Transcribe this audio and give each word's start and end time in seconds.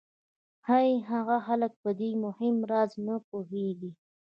ښایي 0.63 0.95
هغه 1.11 1.37
خلک 1.47 1.71
په 1.83 1.89
دې 1.99 2.11
مهم 2.25 2.55
راز 2.71 2.91
نه 3.05 3.15
پوهېږي 3.27 3.91